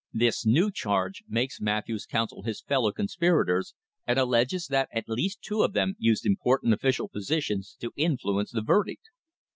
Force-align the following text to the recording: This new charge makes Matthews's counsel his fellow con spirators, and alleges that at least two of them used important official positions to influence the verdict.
This 0.11 0.47
new 0.47 0.71
charge 0.71 1.23
makes 1.27 1.61
Matthews's 1.61 2.07
counsel 2.07 2.41
his 2.41 2.59
fellow 2.63 2.91
con 2.91 3.05
spirators, 3.07 3.75
and 4.07 4.17
alleges 4.17 4.65
that 4.65 4.89
at 4.91 5.07
least 5.07 5.43
two 5.43 5.61
of 5.61 5.73
them 5.73 5.93
used 5.99 6.25
important 6.25 6.73
official 6.73 7.07
positions 7.07 7.77
to 7.81 7.93
influence 7.95 8.49
the 8.49 8.63
verdict. 8.63 9.09